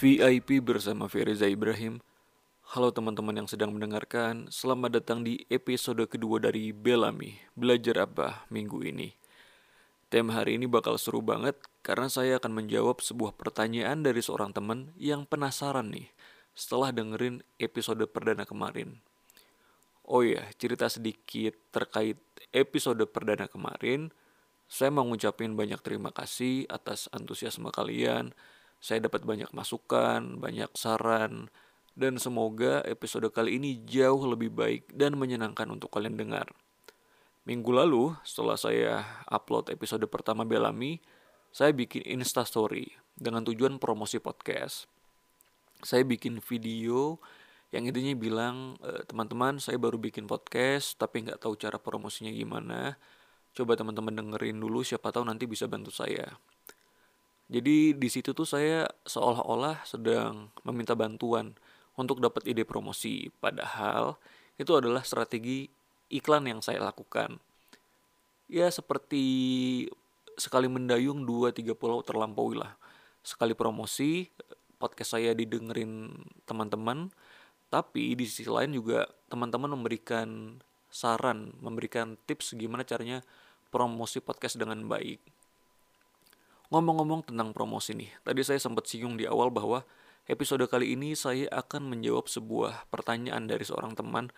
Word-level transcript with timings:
VIP 0.00 0.64
bersama 0.64 1.12
Feriza 1.12 1.44
Ibrahim. 1.44 2.00
Halo 2.72 2.88
teman-teman 2.88 3.44
yang 3.44 3.44
sedang 3.44 3.76
mendengarkan, 3.76 4.48
selamat 4.48 4.96
datang 4.96 5.20
di 5.20 5.44
episode 5.52 6.00
kedua 6.08 6.40
dari 6.40 6.72
Belami, 6.72 7.36
Belajar 7.52 8.08
Apa 8.08 8.48
minggu 8.48 8.80
ini. 8.80 9.12
Tema 10.08 10.40
hari 10.40 10.56
ini 10.56 10.64
bakal 10.64 10.96
seru 10.96 11.20
banget 11.20 11.60
karena 11.84 12.08
saya 12.08 12.40
akan 12.40 12.48
menjawab 12.48 13.04
sebuah 13.04 13.36
pertanyaan 13.36 14.00
dari 14.00 14.24
seorang 14.24 14.56
teman 14.56 14.88
yang 14.96 15.28
penasaran 15.28 15.92
nih 15.92 16.08
setelah 16.56 16.96
dengerin 16.96 17.44
episode 17.60 18.00
perdana 18.08 18.48
kemarin. 18.48 19.04
Oh 20.08 20.24
ya, 20.24 20.48
cerita 20.56 20.88
sedikit 20.88 21.52
terkait 21.76 22.16
episode 22.56 23.04
perdana 23.04 23.52
kemarin. 23.52 24.08
Saya 24.64 24.88
mau 24.88 25.04
ngucapin 25.04 25.60
banyak 25.60 25.84
terima 25.84 26.08
kasih 26.08 26.64
atas 26.72 27.12
antusiasme 27.12 27.68
kalian. 27.68 28.32
Saya 28.80 29.04
dapat 29.04 29.28
banyak 29.28 29.52
masukan, 29.52 30.40
banyak 30.40 30.72
saran, 30.72 31.52
dan 31.92 32.16
semoga 32.16 32.80
episode 32.88 33.28
kali 33.28 33.60
ini 33.60 33.84
jauh 33.84 34.24
lebih 34.24 34.48
baik 34.50 34.88
dan 34.96 35.20
menyenangkan 35.20 35.68
untuk 35.68 35.92
kalian 35.92 36.16
dengar. 36.16 36.48
Minggu 37.44 37.72
lalu, 37.72 38.16
setelah 38.24 38.56
saya 38.56 39.04
upload 39.28 39.68
episode 39.68 40.04
pertama 40.08 40.48
Belami, 40.48 40.96
saya 41.52 41.76
bikin 41.76 42.08
instastory 42.08 42.88
dengan 43.12 43.44
tujuan 43.44 43.76
promosi 43.76 44.16
podcast. 44.16 44.88
Saya 45.84 46.04
bikin 46.08 46.40
video 46.40 47.20
yang 47.70 47.86
intinya 47.86 48.14
bilang 48.18 48.74
e, 48.82 49.06
teman-teman 49.06 49.62
saya 49.62 49.78
baru 49.78 49.94
bikin 49.94 50.26
podcast 50.26 50.98
tapi 50.98 51.22
nggak 51.22 51.38
tahu 51.38 51.54
cara 51.54 51.78
promosinya 51.78 52.34
gimana 52.34 52.98
coba 53.54 53.78
teman-teman 53.78 54.10
dengerin 54.10 54.58
dulu 54.58 54.82
siapa 54.82 55.14
tahu 55.14 55.22
nanti 55.22 55.46
bisa 55.46 55.70
bantu 55.70 55.94
saya 55.94 56.34
jadi 57.50 57.98
di 57.98 58.08
situ 58.08 58.30
tuh 58.30 58.46
saya 58.46 58.86
seolah-olah 59.02 59.82
sedang 59.82 60.54
meminta 60.62 60.94
bantuan 60.94 61.58
untuk 61.98 62.22
dapat 62.22 62.46
ide 62.46 62.62
promosi. 62.62 63.26
Padahal 63.42 64.14
itu 64.54 64.70
adalah 64.78 65.02
strategi 65.02 65.66
iklan 66.14 66.46
yang 66.46 66.62
saya 66.62 66.78
lakukan. 66.78 67.42
Ya 68.46 68.70
seperti 68.70 69.26
sekali 70.38 70.70
mendayung 70.70 71.26
dua 71.26 71.50
tiga 71.50 71.74
pulau 71.74 72.06
terlampaui 72.06 72.54
lah. 72.54 72.78
Sekali 73.26 73.58
promosi 73.58 74.30
podcast 74.78 75.18
saya 75.18 75.34
didengerin 75.34 76.22
teman-teman 76.46 77.10
tapi 77.66 78.14
di 78.14 78.30
sisi 78.30 78.46
lain 78.46 78.78
juga 78.78 79.10
teman-teman 79.26 79.74
memberikan 79.74 80.58
saran, 80.90 81.54
memberikan 81.58 82.14
tips 82.30 82.54
gimana 82.54 82.86
caranya 82.86 83.26
promosi 83.74 84.22
podcast 84.22 84.54
dengan 84.54 84.86
baik. 84.86 85.39
Ngomong-ngomong 86.70 87.26
tentang 87.26 87.50
promosi 87.50 87.98
nih, 87.98 88.14
tadi 88.22 88.46
saya 88.46 88.62
sempat 88.62 88.86
singgung 88.86 89.18
di 89.18 89.26
awal 89.26 89.50
bahwa 89.50 89.82
episode 90.30 90.62
kali 90.70 90.94
ini 90.94 91.18
saya 91.18 91.50
akan 91.50 91.90
menjawab 91.90 92.30
sebuah 92.30 92.86
pertanyaan 92.94 93.50
dari 93.50 93.66
seorang 93.66 93.98
teman 93.98 94.30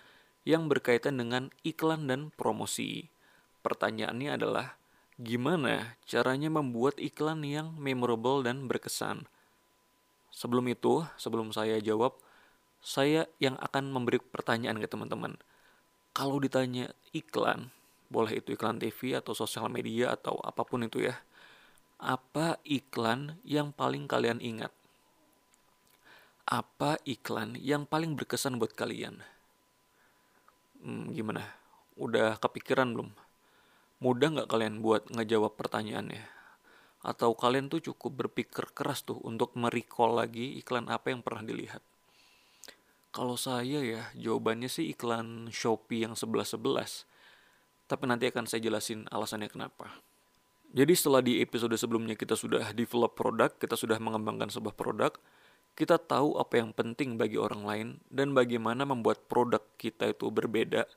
yang 0.49 0.65
berkaitan 0.65 1.21
dengan 1.21 1.53
iklan 1.61 2.09
dan 2.09 2.33
promosi. 2.33 3.13
Pertanyaannya 3.61 4.41
adalah, 4.41 4.81
gimana 5.21 6.01
caranya 6.09 6.49
membuat 6.49 6.97
iklan 6.97 7.45
yang 7.45 7.77
memorable 7.77 8.41
dan 8.41 8.65
berkesan? 8.65 9.29
Sebelum 10.33 10.73
itu, 10.73 11.05
sebelum 11.21 11.53
saya 11.53 11.85
jawab, 11.85 12.17
saya 12.81 13.29
yang 13.45 13.61
akan 13.61 13.93
memberi 13.93 14.25
pertanyaan 14.25 14.81
ke 14.81 14.89
teman-teman. 14.89 15.37
Kalau 16.17 16.41
ditanya 16.41 16.97
iklan, 17.13 17.69
boleh 18.09 18.41
itu 18.41 18.57
iklan 18.57 18.81
TV 18.81 19.21
atau 19.21 19.37
sosial 19.37 19.69
media 19.69 20.17
atau 20.17 20.41
apa 20.41 20.65
pun 20.65 20.81
itu 20.89 21.05
ya. 21.05 21.21
Apa 22.03 22.59
iklan 22.67 23.39
yang 23.47 23.71
paling 23.71 24.11
kalian 24.11 24.43
ingat? 24.43 24.75
Apa 26.43 26.99
iklan 27.07 27.55
yang 27.63 27.87
paling 27.87 28.19
berkesan 28.19 28.59
buat 28.59 28.75
kalian? 28.75 29.23
Hmm, 30.83 31.15
gimana? 31.15 31.47
Udah 31.95 32.43
kepikiran 32.43 32.91
belum? 32.91 33.15
Mudah 34.03 34.35
nggak 34.35 34.51
kalian 34.51 34.83
buat 34.83 35.15
ngejawab 35.15 35.55
pertanyaannya? 35.55 36.27
Atau 37.07 37.39
kalian 37.39 37.71
tuh 37.71 37.79
cukup 37.79 38.27
berpikir 38.27 38.75
keras 38.75 39.07
tuh 39.07 39.23
untuk 39.23 39.55
merecall 39.55 40.19
lagi 40.19 40.59
iklan 40.59 40.91
apa 40.91 41.15
yang 41.15 41.23
pernah 41.23 41.47
dilihat? 41.47 41.87
Kalau 43.15 43.39
saya 43.39 43.79
ya, 43.79 44.11
jawabannya 44.19 44.67
sih 44.67 44.91
iklan 44.91 45.55
Shopee 45.55 46.03
yang 46.03 46.19
11-11. 46.19 47.07
Tapi 47.87 48.05
nanti 48.11 48.27
akan 48.27 48.51
saya 48.51 48.59
jelasin 48.59 49.07
alasannya 49.07 49.47
kenapa. 49.47 50.03
Jadi 50.73 50.93
setelah 50.97 51.21
di 51.21 51.45
episode 51.45 51.77
sebelumnya 51.77 52.17
kita 52.17 52.33
sudah 52.33 52.73
develop 52.73 53.13
produk, 53.13 53.53
kita 53.53 53.77
sudah 53.77 54.01
mengembangkan 54.01 54.49
sebuah 54.49 54.73
produk, 54.73 55.13
kita 55.77 56.01
tahu 56.01 56.41
apa 56.41 56.65
yang 56.65 56.73
penting 56.73 57.21
bagi 57.21 57.37
orang 57.37 57.63
lain 57.65 57.89
dan 58.09 58.33
bagaimana 58.33 58.89
membuat 58.89 59.21
produk 59.29 59.61
kita 59.77 60.17
itu 60.17 60.33
berbeda. 60.33 60.89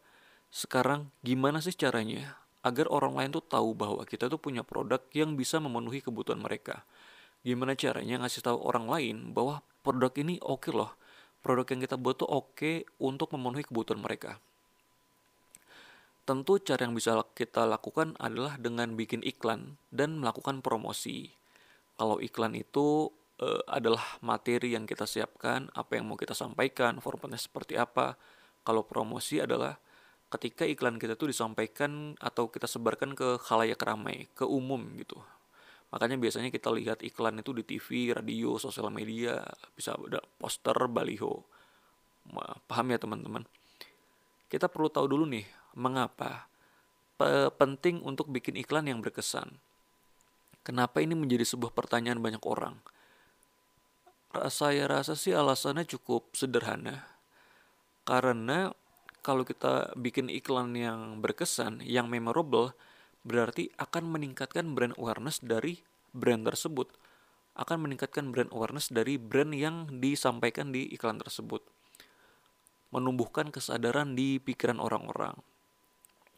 Sekarang 0.48 1.12
gimana 1.20 1.60
sih 1.60 1.76
caranya 1.76 2.40
agar 2.64 2.88
orang 2.88 3.20
lain 3.20 3.30
tuh 3.36 3.44
tahu 3.44 3.76
bahwa 3.76 4.08
kita 4.08 4.32
tuh 4.32 4.40
punya 4.40 4.64
produk 4.64 5.04
yang 5.12 5.36
bisa 5.36 5.60
memenuhi 5.60 6.00
kebutuhan 6.00 6.40
mereka. 6.40 6.88
Gimana 7.44 7.76
caranya 7.76 8.24
ngasih 8.24 8.48
tahu 8.48 8.58
orang 8.64 8.88
lain 8.88 9.36
bahwa 9.36 9.60
produk 9.84 10.16
ini 10.16 10.40
oke 10.40 10.66
okay 10.66 10.74
loh, 10.74 10.96
produk 11.44 11.68
yang 11.76 11.84
kita 11.84 12.00
buat 12.00 12.24
tuh 12.24 12.32
oke 12.32 12.88
untuk 12.98 13.30
memenuhi 13.36 13.68
kebutuhan 13.68 14.00
mereka. 14.00 14.40
Tentu 16.26 16.58
cara 16.58 16.90
yang 16.90 16.98
bisa 16.98 17.22
kita 17.38 17.70
lakukan 17.70 18.18
adalah 18.18 18.58
dengan 18.58 18.98
bikin 18.98 19.22
iklan 19.22 19.78
dan 19.94 20.18
melakukan 20.18 20.66
promosi. 20.66 21.30
Kalau 22.02 22.18
iklan 22.18 22.58
itu 22.58 23.14
e, 23.38 23.46
adalah 23.70 24.02
materi 24.26 24.74
yang 24.74 24.90
kita 24.90 25.06
siapkan, 25.06 25.70
apa 25.78 26.02
yang 26.02 26.10
mau 26.10 26.18
kita 26.18 26.34
sampaikan, 26.34 26.98
formatnya 26.98 27.38
seperti 27.38 27.78
apa. 27.78 28.18
Kalau 28.66 28.82
promosi 28.90 29.38
adalah 29.38 29.78
ketika 30.34 30.66
iklan 30.66 30.98
kita 30.98 31.14
tuh 31.14 31.30
disampaikan 31.30 32.18
atau 32.18 32.50
kita 32.50 32.66
sebarkan 32.66 33.14
ke 33.14 33.38
khalayak 33.38 33.78
ramai, 33.86 34.26
ke 34.34 34.50
umum 34.50 34.82
gitu. 34.98 35.22
Makanya 35.94 36.18
biasanya 36.18 36.50
kita 36.50 36.74
lihat 36.74 37.06
iklan 37.06 37.38
itu 37.38 37.54
di 37.54 37.62
TV, 37.62 38.18
radio, 38.18 38.58
sosial 38.58 38.90
media, 38.90 39.46
bisa 39.78 39.94
ada 39.94 40.26
poster, 40.42 40.76
baliho. 40.90 41.46
Paham 42.66 42.90
ya 42.90 42.98
teman-teman? 42.98 43.46
Kita 44.50 44.66
perlu 44.66 44.90
tahu 44.90 45.06
dulu 45.06 45.30
nih, 45.30 45.46
mengapa 45.76 46.48
P 47.16 47.48
penting 47.56 48.04
untuk 48.04 48.28
bikin 48.28 48.60
iklan 48.60 48.92
yang 48.92 49.00
berkesan. 49.00 49.56
Kenapa 50.68 51.00
ini 51.00 51.16
menjadi 51.16 51.48
sebuah 51.48 51.72
pertanyaan 51.72 52.20
banyak 52.20 52.44
orang? 52.44 52.82
Saya 54.52 54.90
rasa 54.92 55.16
sih 55.16 55.32
alasannya 55.32 55.88
cukup 55.88 56.36
sederhana. 56.36 57.08
Karena 58.04 58.76
kalau 59.24 59.48
kita 59.48 59.96
bikin 59.96 60.28
iklan 60.28 60.76
yang 60.76 61.24
berkesan, 61.24 61.80
yang 61.88 62.12
memorable, 62.12 62.76
berarti 63.24 63.72
akan 63.80 64.12
meningkatkan 64.12 64.76
brand 64.76 64.94
awareness 65.00 65.40
dari 65.40 65.82
brand 66.14 66.46
tersebut 66.46 66.94
akan 67.56 67.88
meningkatkan 67.88 68.30
brand 68.30 68.52
awareness 68.52 68.92
dari 68.92 69.16
brand 69.16 69.56
yang 69.56 69.88
disampaikan 70.04 70.70
di 70.70 70.92
iklan 70.92 71.18
tersebut 71.18 71.64
menumbuhkan 72.92 73.50
kesadaran 73.50 74.14
di 74.14 74.38
pikiran 74.38 74.78
orang-orang 74.78 75.36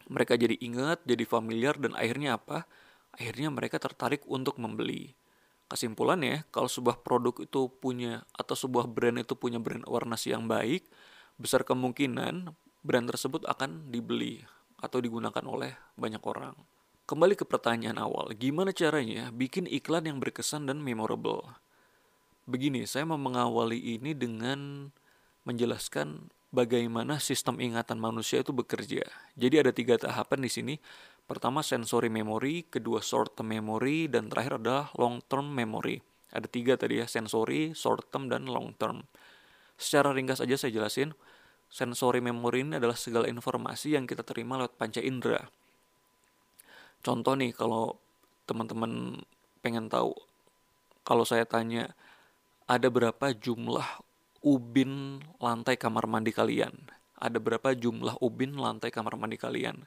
mereka 0.07 0.39
jadi 0.39 0.55
ingat 0.59 1.03
jadi 1.03 1.23
familiar 1.27 1.75
dan 1.77 1.95
akhirnya 1.95 2.39
apa 2.39 2.67
akhirnya 3.15 3.51
mereka 3.51 3.79
tertarik 3.79 4.23
untuk 4.27 4.59
membeli 4.59 5.15
kesimpulannya 5.67 6.47
kalau 6.49 6.71
sebuah 6.71 7.03
produk 7.03 7.35
itu 7.43 7.67
punya 7.67 8.23
atau 8.31 8.55
sebuah 8.55 8.87
brand 8.87 9.19
itu 9.19 9.35
punya 9.35 9.59
brand 9.59 9.83
awareness 9.83 10.23
yang 10.23 10.47
baik 10.47 10.87
besar 11.35 11.67
kemungkinan 11.67 12.55
brand 12.87 13.07
tersebut 13.11 13.43
akan 13.45 13.91
dibeli 13.91 14.41
atau 14.79 15.01
digunakan 15.01 15.43
oleh 15.43 15.73
banyak 15.97 16.21
orang. 16.23 16.55
Kembali 17.07 17.39
ke 17.39 17.47
pertanyaan 17.47 17.99
awal, 17.99 18.35
gimana 18.35 18.75
caranya 18.75 19.31
bikin 19.31 19.63
iklan 19.63 20.11
yang 20.11 20.19
berkesan 20.19 20.67
dan 20.67 20.83
memorable? 20.83 21.55
Begini, 22.43 22.83
saya 22.83 23.07
mau 23.07 23.19
mengawali 23.19 23.79
ini 23.95 24.11
dengan 24.11 24.91
menjelaskan 25.47 26.31
bagaimana 26.53 27.19
sistem 27.19 27.59
ingatan 27.59 27.99
manusia 27.99 28.41
itu 28.41 28.55
bekerja. 28.55 29.03
Jadi 29.35 29.55
ada 29.59 29.71
tiga 29.71 29.99
tahapan 29.99 30.39
di 30.43 30.51
sini. 30.51 30.75
Pertama 31.27 31.59
sensory 31.59 32.07
memory, 32.07 32.63
kedua 32.71 33.03
short 33.03 33.35
term 33.35 33.51
memory, 33.51 34.07
dan 34.07 34.31
terakhir 34.31 34.63
adalah 34.63 34.87
long 34.95 35.19
term 35.27 35.51
memory. 35.51 35.99
Ada 36.31 36.47
tiga 36.47 36.79
tadi 36.79 37.03
ya, 37.03 37.05
sensory, 37.07 37.75
short 37.75 38.07
term, 38.07 38.31
dan 38.31 38.47
long 38.47 38.71
term. 38.79 39.03
Secara 39.75 40.15
ringkas 40.15 40.39
aja 40.39 40.55
saya 40.55 40.71
jelasin, 40.71 41.11
sensory 41.67 42.23
memory 42.23 42.63
ini 42.63 42.79
adalah 42.79 42.95
segala 42.95 43.27
informasi 43.27 43.99
yang 43.99 44.07
kita 44.07 44.23
terima 44.23 44.55
lewat 44.55 44.79
panca 44.79 45.03
indera 45.03 45.51
Contoh 47.03 47.35
nih 47.37 47.53
kalau 47.53 47.99
teman-teman 48.47 49.21
pengen 49.63 49.87
tahu, 49.91 50.15
kalau 51.03 51.23
saya 51.27 51.43
tanya 51.47 51.95
ada 52.67 52.91
berapa 52.91 53.31
jumlah 53.31 53.85
ubin 54.47 55.19
lantai 55.43 55.75
kamar 55.75 56.07
mandi 56.07 56.31
kalian? 56.31 56.71
Ada 57.19 57.43
berapa 57.43 57.75
jumlah 57.75 58.23
ubin 58.23 58.55
lantai 58.55 58.87
kamar 58.87 59.19
mandi 59.19 59.35
kalian? 59.35 59.83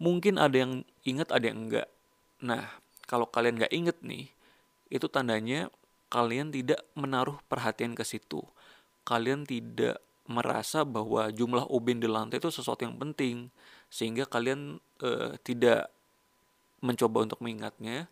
Mungkin 0.00 0.40
ada 0.40 0.56
yang 0.56 0.88
ingat, 1.04 1.28
ada 1.28 1.44
yang 1.52 1.68
enggak. 1.68 1.88
Nah, 2.40 2.80
kalau 3.04 3.28
kalian 3.28 3.60
nggak 3.60 3.74
inget 3.76 4.00
nih, 4.00 4.32
itu 4.88 5.04
tandanya 5.12 5.68
kalian 6.08 6.48
tidak 6.48 6.80
menaruh 6.96 7.36
perhatian 7.44 7.92
ke 7.92 8.02
situ. 8.08 8.40
Kalian 9.04 9.44
tidak 9.44 10.00
merasa 10.24 10.86
bahwa 10.88 11.28
jumlah 11.28 11.68
ubin 11.68 11.98
di 12.00 12.08
lantai 12.08 12.38
itu 12.40 12.48
sesuatu 12.48 12.86
yang 12.86 12.96
penting 12.96 13.50
sehingga 13.92 14.24
kalian 14.24 14.80
uh, 15.02 15.34
tidak 15.42 15.90
mencoba 16.80 17.26
untuk 17.26 17.42
mengingatnya 17.42 18.06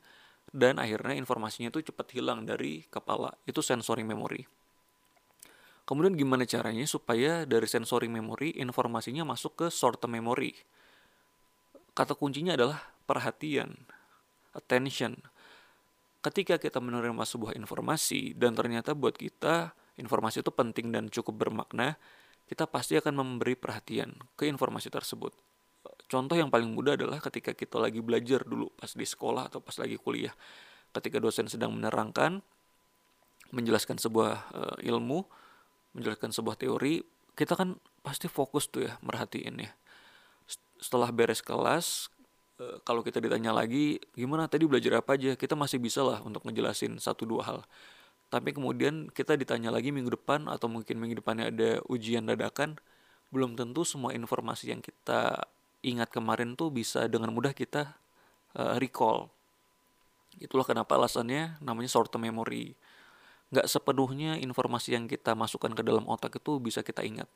dan 0.51 0.83
akhirnya 0.83 1.15
informasinya 1.15 1.71
itu 1.71 1.91
cepat 1.91 2.11
hilang 2.15 2.43
dari 2.43 2.85
kepala. 2.91 3.35
Itu 3.47 3.63
sensory 3.63 4.03
memory. 4.03 4.60
Kemudian 5.89 6.15
gimana 6.15 6.47
caranya 6.47 6.87
supaya 6.87 7.45
dari 7.45 7.67
sensory 7.67 8.07
memory 8.07 8.57
informasinya 8.59 9.27
masuk 9.27 9.67
ke 9.67 9.67
short 9.69 9.99
term 9.99 10.15
memory? 10.15 10.55
Kata 11.93 12.15
kuncinya 12.15 12.55
adalah 12.55 12.79
perhatian, 13.05 13.75
attention. 14.55 15.19
Ketika 16.21 16.61
kita 16.61 16.79
menerima 16.79 17.25
sebuah 17.27 17.57
informasi 17.59 18.37
dan 18.37 18.55
ternyata 18.55 18.95
buat 18.95 19.17
kita 19.17 19.75
informasi 19.99 20.45
itu 20.45 20.53
penting 20.55 20.93
dan 20.95 21.09
cukup 21.11 21.49
bermakna, 21.49 21.99
kita 22.47 22.67
pasti 22.67 22.99
akan 22.99 23.15
memberi 23.15 23.55
perhatian 23.55 24.15
ke 24.35 24.47
informasi 24.47 24.91
tersebut. 24.91 25.33
Contoh 26.11 26.35
yang 26.35 26.51
paling 26.51 26.75
mudah 26.75 26.99
adalah 26.99 27.23
ketika 27.23 27.55
kita 27.55 27.79
lagi 27.79 28.03
belajar 28.03 28.43
dulu 28.43 28.75
pas 28.75 28.91
di 28.91 29.07
sekolah 29.07 29.47
atau 29.47 29.63
pas 29.63 29.79
lagi 29.79 29.95
kuliah. 29.95 30.35
Ketika 30.91 31.23
dosen 31.23 31.47
sedang 31.47 31.71
menerangkan, 31.71 32.43
menjelaskan 33.55 34.03
sebuah 34.03 34.33
uh, 34.51 34.77
ilmu, 34.83 35.23
menjelaskan 35.97 36.31
sebuah 36.31 36.57
teori, 36.59 37.03
kita 37.35 37.57
kan 37.59 37.79
pasti 38.01 38.27
fokus 38.27 38.69
tuh 38.71 38.87
ya 38.89 38.97
merhatiin 39.03 39.65
ya. 39.65 39.71
Setelah 40.81 41.13
beres 41.13 41.45
kelas, 41.45 42.09
e, 42.57 42.81
kalau 42.87 43.05
kita 43.05 43.21
ditanya 43.21 43.53
lagi, 43.53 44.01
gimana 44.17 44.49
tadi 44.49 44.65
belajar 44.65 45.03
apa 45.03 45.17
aja, 45.17 45.37
kita 45.37 45.55
masih 45.59 45.81
bisa 45.83 46.01
lah 46.01 46.23
untuk 46.25 46.47
ngejelasin 46.47 46.97
satu 47.01 47.29
dua 47.29 47.43
hal. 47.45 47.59
Tapi 48.31 48.55
kemudian 48.55 49.11
kita 49.11 49.35
ditanya 49.35 49.75
lagi 49.75 49.91
minggu 49.91 50.15
depan 50.15 50.47
atau 50.47 50.71
mungkin 50.71 51.03
minggu 51.03 51.19
depannya 51.19 51.51
ada 51.51 51.71
ujian 51.91 52.25
dadakan, 52.31 52.79
belum 53.35 53.59
tentu 53.59 53.83
semua 53.83 54.15
informasi 54.15 54.71
yang 54.71 54.79
kita 54.79 55.51
ingat 55.83 56.13
kemarin 56.13 56.55
tuh 56.55 56.71
bisa 56.71 57.11
dengan 57.11 57.35
mudah 57.35 57.51
kita 57.51 57.99
uh, 58.55 58.79
recall. 58.79 59.33
Itulah 60.39 60.63
kenapa 60.63 60.95
alasannya 60.95 61.59
namanya 61.59 61.91
short 61.91 62.15
term 62.15 62.23
memory 62.23 62.79
nggak 63.51 63.67
sepenuhnya 63.67 64.39
informasi 64.39 64.95
yang 64.95 65.11
kita 65.11 65.35
masukkan 65.35 65.75
ke 65.75 65.83
dalam 65.83 66.07
otak 66.07 66.39
itu 66.39 66.63
bisa 66.63 66.87
kita 66.87 67.03
ingat. 67.03 67.27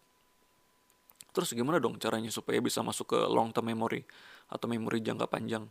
Terus 1.34 1.50
gimana 1.50 1.82
dong 1.82 1.98
caranya 1.98 2.30
supaya 2.30 2.62
bisa 2.62 2.78
masuk 2.86 3.10
ke 3.10 3.18
long 3.26 3.50
term 3.50 3.66
memory 3.66 4.06
atau 4.46 4.70
memori 4.70 5.02
jangka 5.02 5.26
panjang? 5.26 5.66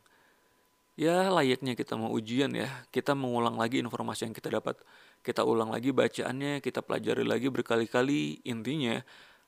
Ya 1.00 1.32
layaknya 1.32 1.74
kita 1.74 1.98
mau 1.98 2.12
ujian 2.14 2.54
ya, 2.54 2.70
kita 2.94 3.16
mengulang 3.16 3.58
lagi 3.58 3.80
informasi 3.82 4.30
yang 4.30 4.36
kita 4.36 4.52
dapat. 4.52 4.78
Kita 5.24 5.48
ulang 5.48 5.72
lagi 5.72 5.96
bacaannya, 5.96 6.60
kita 6.60 6.84
pelajari 6.84 7.24
lagi 7.24 7.48
berkali-kali. 7.48 8.44
Intinya 8.44 9.00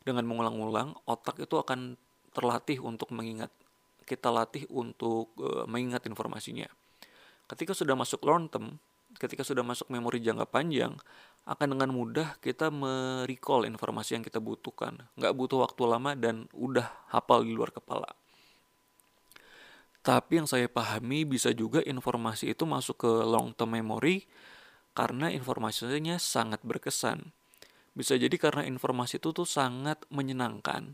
dengan 0.02 0.24
mengulang-ulang, 0.26 0.96
otak 1.06 1.44
itu 1.44 1.60
akan 1.60 2.00
terlatih 2.32 2.80
untuk 2.82 3.12
mengingat. 3.12 3.52
Kita 4.08 4.32
latih 4.32 4.66
untuk 4.72 5.36
uh, 5.38 5.68
mengingat 5.68 6.08
informasinya. 6.08 6.66
Ketika 7.46 7.78
sudah 7.78 7.94
masuk 7.94 8.26
long 8.26 8.50
term, 8.50 8.82
ketika 9.16 9.42
sudah 9.42 9.64
masuk 9.64 9.90
memori 9.90 10.22
jangka 10.22 10.48
panjang, 10.48 10.96
akan 11.46 11.78
dengan 11.78 11.90
mudah 11.94 12.38
kita 12.42 12.74
merecall 12.74 13.70
informasi 13.70 14.18
yang 14.18 14.26
kita 14.26 14.42
butuhkan. 14.42 15.06
Nggak 15.16 15.34
butuh 15.38 15.62
waktu 15.62 15.82
lama 15.86 16.12
dan 16.18 16.50
udah 16.52 16.90
hafal 17.14 17.46
di 17.46 17.54
luar 17.54 17.70
kepala. 17.70 18.14
Tapi 20.06 20.38
yang 20.38 20.46
saya 20.46 20.70
pahami 20.70 21.26
bisa 21.26 21.50
juga 21.50 21.82
informasi 21.82 22.54
itu 22.54 22.66
masuk 22.70 23.02
ke 23.02 23.12
long 23.26 23.54
term 23.58 23.74
memory 23.74 24.30
karena 24.94 25.34
informasinya 25.34 26.22
sangat 26.22 26.62
berkesan. 26.62 27.34
Bisa 27.98 28.14
jadi 28.14 28.34
karena 28.38 28.68
informasi 28.70 29.18
itu 29.18 29.34
tuh 29.34 29.50
sangat 29.50 30.06
menyenangkan 30.14 30.94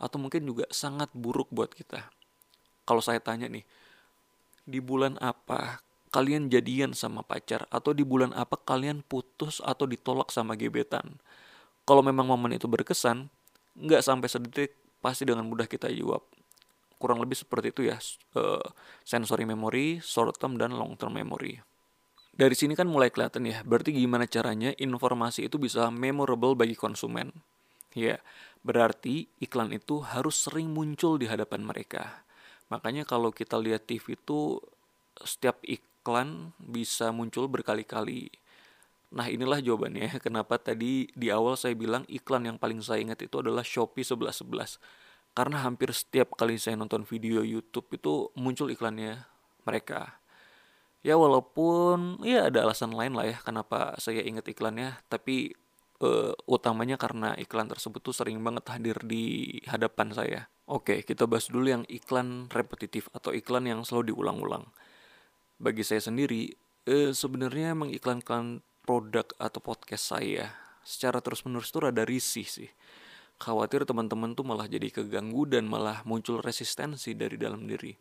atau 0.00 0.16
mungkin 0.16 0.44
juga 0.44 0.68
sangat 0.72 1.08
buruk 1.16 1.48
buat 1.52 1.72
kita. 1.72 2.08
Kalau 2.84 3.00
saya 3.04 3.20
tanya 3.20 3.46
nih, 3.48 3.64
di 4.64 4.80
bulan 4.80 5.16
apa 5.20 5.80
kalian 6.10 6.50
jadian 6.50 6.90
sama 6.90 7.22
pacar 7.22 7.70
atau 7.70 7.94
di 7.94 8.02
bulan 8.02 8.34
apa 8.34 8.58
kalian 8.58 9.06
putus 9.06 9.62
atau 9.62 9.86
ditolak 9.86 10.34
sama 10.34 10.58
gebetan. 10.58 11.22
Kalau 11.86 12.02
memang 12.02 12.26
momen 12.26 12.54
itu 12.58 12.66
berkesan, 12.66 13.30
nggak 13.78 14.02
sampai 14.02 14.28
sedetik 14.30 14.74
pasti 14.98 15.26
dengan 15.26 15.46
mudah 15.46 15.70
kita 15.70 15.86
jawab. 15.90 16.22
Kurang 17.00 17.22
lebih 17.22 17.38
seperti 17.38 17.72
itu 17.72 17.88
ya, 17.88 17.96
uh, 18.36 18.60
sensory 19.06 19.48
memory, 19.48 20.02
short 20.04 20.36
term 20.36 20.60
dan 20.60 20.76
long 20.76 20.98
term 20.98 21.16
memory. 21.16 21.62
Dari 22.36 22.54
sini 22.54 22.76
kan 22.76 22.86
mulai 22.86 23.08
kelihatan 23.08 23.48
ya, 23.48 23.64
berarti 23.64 23.90
gimana 23.96 24.28
caranya 24.28 24.70
informasi 24.76 25.48
itu 25.48 25.56
bisa 25.56 25.88
memorable 25.88 26.54
bagi 26.54 26.76
konsumen. 26.76 27.32
Ya, 27.96 28.22
berarti 28.62 29.26
iklan 29.42 29.74
itu 29.74 30.04
harus 30.04 30.46
sering 30.46 30.70
muncul 30.70 31.18
di 31.18 31.26
hadapan 31.26 31.66
mereka. 31.66 32.22
Makanya 32.70 33.02
kalau 33.02 33.34
kita 33.34 33.58
lihat 33.58 33.90
TV 33.90 34.14
itu 34.14 34.62
setiap 35.26 35.58
ik 35.66 35.82
iklan 36.00 36.56
bisa 36.56 37.12
muncul 37.12 37.44
berkali-kali. 37.44 38.32
Nah 39.12 39.28
inilah 39.28 39.60
jawabannya 39.60 40.16
kenapa 40.24 40.56
tadi 40.56 41.12
di 41.12 41.28
awal 41.28 41.60
saya 41.60 41.76
bilang 41.76 42.08
iklan 42.08 42.48
yang 42.48 42.56
paling 42.56 42.80
saya 42.80 43.04
ingat 43.04 43.20
itu 43.20 43.36
adalah 43.36 43.60
Shopee 43.60 44.00
1111. 44.00 44.80
Karena 45.36 45.62
hampir 45.62 45.92
setiap 45.92 46.34
kali 46.34 46.56
saya 46.58 46.74
nonton 46.74 47.04
video 47.04 47.44
YouTube 47.44 47.92
itu 47.94 48.32
muncul 48.34 48.72
iklannya 48.72 49.28
mereka. 49.68 50.18
Ya 51.04 51.20
walaupun 51.20 52.20
ya 52.24 52.50
ada 52.50 52.66
alasan 52.66 52.92
lain 52.92 53.14
lah 53.14 53.28
ya 53.28 53.36
kenapa 53.44 53.94
saya 54.00 54.24
ingat 54.24 54.48
iklannya. 54.48 54.96
Tapi 55.06 55.52
uh, 56.00 56.32
utamanya 56.48 56.96
karena 56.96 57.36
iklan 57.36 57.68
tersebut 57.68 58.00
tuh 58.00 58.16
sering 58.16 58.40
banget 58.40 58.64
hadir 58.72 58.96
di 59.04 59.54
hadapan 59.68 60.16
saya. 60.16 60.40
Oke 60.64 61.04
kita 61.04 61.28
bahas 61.28 61.46
dulu 61.52 61.68
yang 61.68 61.84
iklan 61.92 62.48
repetitif 62.50 63.12
atau 63.12 63.36
iklan 63.36 63.68
yang 63.68 63.84
selalu 63.84 64.16
diulang-ulang 64.16 64.64
bagi 65.60 65.84
saya 65.84 66.00
sendiri 66.00 66.48
eh, 66.88 67.12
sebenarnya 67.12 67.76
mengiklankan 67.76 68.64
produk 68.88 69.28
atau 69.36 69.60
podcast 69.60 70.16
saya 70.16 70.48
secara 70.80 71.20
terus 71.20 71.44
menerus 71.44 71.68
tuh 71.68 71.84
rada 71.84 72.02
risih 72.08 72.48
sih. 72.48 72.72
Khawatir 73.36 73.84
teman-teman 73.84 74.32
tuh 74.32 74.44
malah 74.44 74.68
jadi 74.68 74.88
keganggu 74.88 75.48
dan 75.48 75.68
malah 75.68 76.00
muncul 76.08 76.40
resistensi 76.40 77.12
dari 77.12 77.36
dalam 77.36 77.68
diri. 77.68 77.92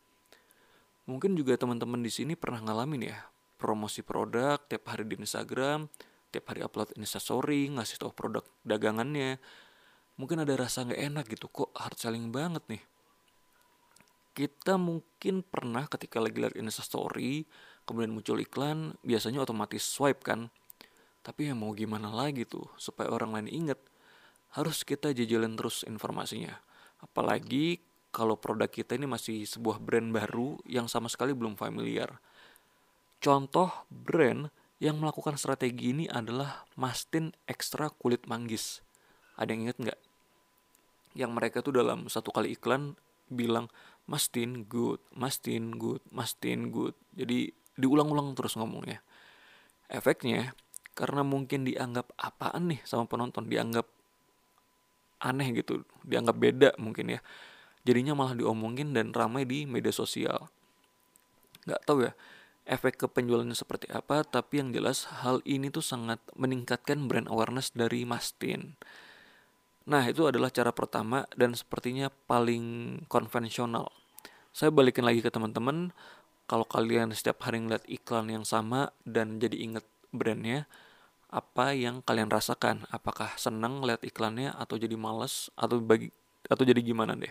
Mungkin 1.08 1.36
juga 1.36 1.60
teman-teman 1.60 2.00
di 2.00 2.12
sini 2.12 2.40
pernah 2.40 2.64
ngalamin 2.64 3.12
ya 3.12 3.20
promosi 3.60 4.04
produk 4.08 4.56
tiap 4.64 4.88
hari 4.88 5.04
di 5.04 5.20
Instagram 5.20 5.92
tiap 6.32 6.46
hari 6.48 6.64
upload 6.64 6.96
instastory 6.96 7.68
ngasih 7.76 8.00
tahu 8.00 8.16
produk 8.16 8.48
dagangannya. 8.64 9.36
Mungkin 10.16 10.44
ada 10.44 10.56
rasa 10.56 10.88
nggak 10.88 11.02
enak 11.12 11.26
gitu 11.32 11.52
kok 11.52 11.72
hard 11.76 11.96
selling 12.00 12.32
banget 12.32 12.64
nih 12.72 12.84
kita 14.40 14.80
mungkin 14.80 15.44
pernah 15.44 15.84
ketika 15.92 16.24
lagi 16.24 16.40
lihat 16.40 16.56
story 16.72 17.44
kemudian 17.84 18.16
muncul 18.16 18.40
iklan 18.40 18.96
biasanya 19.04 19.44
otomatis 19.44 19.84
swipe 19.84 20.24
kan. 20.24 20.48
Tapi 21.20 21.52
ya 21.52 21.54
mau 21.60 21.76
gimana 21.76 22.08
lagi 22.08 22.48
tuh 22.48 22.64
supaya 22.80 23.12
orang 23.12 23.36
lain 23.36 23.52
inget 23.52 23.80
harus 24.56 24.88
kita 24.88 25.12
jajalin 25.12 25.60
terus 25.60 25.84
informasinya. 25.84 26.56
Apalagi 27.04 27.84
kalau 28.16 28.40
produk 28.40 28.72
kita 28.72 28.96
ini 28.96 29.12
masih 29.12 29.44
sebuah 29.44 29.84
brand 29.84 30.08
baru 30.16 30.56
yang 30.64 30.88
sama 30.88 31.12
sekali 31.12 31.36
belum 31.36 31.60
familiar. 31.60 32.24
Contoh 33.20 33.68
brand 33.92 34.48
yang 34.80 34.96
melakukan 35.04 35.36
strategi 35.36 35.92
ini 35.92 36.08
adalah 36.08 36.64
Mastin 36.80 37.36
Extra 37.44 37.92
Kulit 37.92 38.24
Manggis. 38.32 38.80
Ada 39.36 39.52
yang 39.52 39.68
inget 39.68 39.78
nggak? 39.84 40.00
Yang 41.20 41.32
mereka 41.36 41.58
tuh 41.60 41.76
dalam 41.76 42.08
satu 42.08 42.32
kali 42.32 42.56
iklan 42.56 42.96
bilang 43.28 43.70
Mastin 44.10 44.66
good, 44.66 44.98
Mastin 45.14 45.78
good, 45.78 46.02
Mastin 46.10 46.74
good. 46.74 46.98
Jadi 47.14 47.54
diulang-ulang 47.78 48.34
terus 48.34 48.58
ngomongnya. 48.58 49.06
Efeknya 49.86 50.58
karena 50.98 51.22
mungkin 51.22 51.64
dianggap 51.64 52.10
apaan 52.18 52.74
nih 52.74 52.82
sama 52.90 53.06
penonton, 53.06 53.46
dianggap 53.46 53.86
aneh 55.22 55.54
gitu, 55.54 55.86
dianggap 56.02 56.36
beda 56.36 56.70
mungkin 56.82 57.14
ya. 57.14 57.22
Jadinya 57.86 58.18
malah 58.18 58.34
diomongin 58.34 58.98
dan 58.98 59.14
ramai 59.14 59.46
di 59.46 59.70
media 59.70 59.94
sosial. 59.94 60.50
Gak 61.70 61.86
tahu 61.86 62.10
ya 62.10 62.12
efek 62.70 63.02
ke 63.02 63.08
penjualannya 63.10 63.58
seperti 63.58 63.90
apa, 63.90 64.22
tapi 64.22 64.62
yang 64.62 64.70
jelas 64.70 65.10
hal 65.26 65.42
ini 65.44 65.74
tuh 65.74 65.82
sangat 65.82 66.22
meningkatkan 66.38 67.10
brand 67.10 67.26
awareness 67.26 67.74
dari 67.74 68.06
Mastin. 68.06 68.78
Nah, 69.90 70.06
itu 70.06 70.30
adalah 70.30 70.54
cara 70.54 70.70
pertama 70.70 71.26
dan 71.34 71.58
sepertinya 71.58 72.14
paling 72.30 73.02
konvensional. 73.10 73.90
Saya 74.50 74.74
balikin 74.74 75.06
lagi 75.06 75.22
ke 75.22 75.30
teman-teman, 75.30 75.94
kalau 76.50 76.66
kalian 76.66 77.14
setiap 77.14 77.46
hari 77.46 77.62
ngeliat 77.62 77.86
iklan 77.86 78.34
yang 78.34 78.42
sama 78.42 78.90
dan 79.06 79.38
jadi 79.38 79.54
inget 79.54 79.86
brandnya, 80.10 80.66
apa 81.30 81.78
yang 81.78 82.02
kalian 82.02 82.34
rasakan? 82.34 82.90
Apakah 82.90 83.38
senang 83.38 83.86
lihat 83.86 84.02
iklannya 84.02 84.50
atau 84.58 84.82
jadi 84.82 84.98
males 84.98 85.54
atau 85.54 85.78
bagi 85.78 86.10
atau 86.50 86.66
jadi 86.66 86.82
gimana 86.82 87.14
deh? 87.14 87.30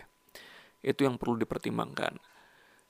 Itu 0.79 1.03
yang 1.03 1.19
perlu 1.19 1.35
dipertimbangkan. 1.35 2.15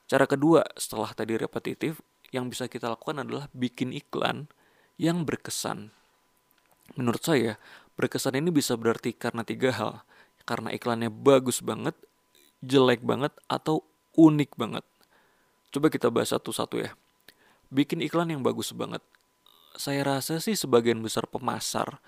Cara 0.06 0.26
kedua 0.30 0.62
setelah 0.78 1.10
tadi 1.18 1.34
repetitif, 1.34 1.98
yang 2.30 2.46
bisa 2.50 2.70
kita 2.70 2.94
lakukan 2.94 3.26
adalah 3.26 3.50
bikin 3.58 3.90
iklan 3.90 4.46
yang 5.02 5.26
berkesan. 5.26 5.90
Menurut 6.94 7.26
saya, 7.26 7.58
berkesan 7.98 8.38
ini 8.38 8.54
bisa 8.54 8.78
berarti 8.78 9.18
karena 9.18 9.42
tiga 9.42 9.74
hal. 9.74 9.92
Karena 10.46 10.70
iklannya 10.74 11.10
bagus 11.10 11.62
banget, 11.62 11.98
jelek 12.62 13.02
banget, 13.02 13.34
atau 13.50 13.89
unik 14.18 14.58
banget. 14.58 14.86
Coba 15.70 15.94
kita 15.94 16.10
bahas 16.10 16.34
satu-satu 16.34 16.82
ya. 16.82 16.92
Bikin 17.70 18.02
iklan 18.02 18.34
yang 18.34 18.42
bagus 18.42 18.74
banget. 18.74 19.06
Saya 19.78 20.02
rasa 20.02 20.42
sih 20.42 20.58
sebagian 20.58 20.98
besar 21.00 21.30
pemasar 21.30 22.02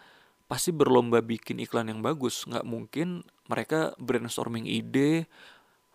pasti 0.52 0.76
berlomba 0.76 1.24
bikin 1.24 1.62
iklan 1.62 1.88
yang 1.88 2.02
bagus. 2.02 2.44
Nggak 2.50 2.66
mungkin 2.68 3.24
mereka 3.48 3.94
brainstorming 4.02 4.68
ide, 4.68 5.30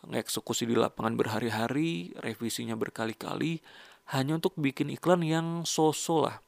ngeksekusi 0.07 0.65
di 0.65 0.79
lapangan 0.79 1.19
berhari-hari, 1.19 2.15
revisinya 2.23 2.79
berkali-kali, 2.79 3.61
hanya 4.15 4.39
untuk 4.39 4.55
bikin 4.57 4.89
iklan 4.95 5.27
yang 5.27 5.67
so-so 5.67 6.25
lah. 6.25 6.39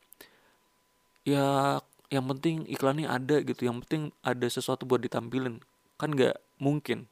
Ya, 1.27 1.77
yang 2.09 2.25
penting 2.33 2.65
iklannya 2.71 3.11
ada 3.11 3.45
gitu, 3.45 3.69
yang 3.69 3.85
penting 3.85 4.15
ada 4.25 4.47
sesuatu 4.49 4.88
buat 4.88 5.03
ditampilin. 5.03 5.61
Kan 6.00 6.15
nggak 6.15 6.38
mungkin 6.62 7.11